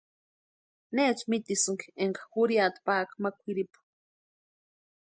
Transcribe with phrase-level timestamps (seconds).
[0.95, 3.79] ¿Necha mitisïnki énka jurhiata paaka ma kwʼiripu?